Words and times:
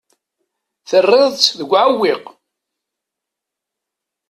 Terriḍ-tt 0.89 1.55
deg 1.59 1.69
uɛewwiq. 1.71 2.23